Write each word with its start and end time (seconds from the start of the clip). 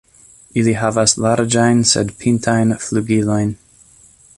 Ili 0.61 0.73
havas 0.83 1.13
larĝajn 1.25 1.85
sed 1.93 2.15
pintajn 2.25 2.77
flugilojn. 2.87 3.57